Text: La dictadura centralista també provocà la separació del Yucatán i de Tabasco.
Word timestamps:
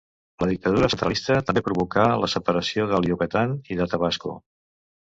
La 0.43 0.47
dictadura 0.51 0.89
centralista 0.93 1.37
també 1.51 1.63
provocà 1.67 2.07
la 2.25 2.31
separació 2.35 2.89
del 2.95 3.09
Yucatán 3.13 3.57
i 3.77 3.81
de 3.83 3.93
Tabasco. 3.95 4.37